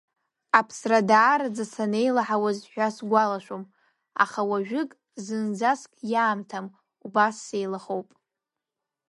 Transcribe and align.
Аԥсра 0.59 0.99
даараӡа 1.09 1.65
санеилаҳауаз 1.73 2.59
ҳәа 2.71 2.87
сгәалашәом, 2.95 3.63
аха 4.23 4.41
уажәык 4.49 4.91
зынӡаск 5.25 5.91
иаамҭам, 6.11 6.65
убас 7.05 7.35
сеилахоуп. 7.47 8.09